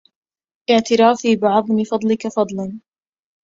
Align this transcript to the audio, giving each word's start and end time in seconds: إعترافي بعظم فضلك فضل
إعترافي 0.71 1.35
بعظم 1.35 1.83
فضلك 1.83 2.27
فضل 2.27 2.79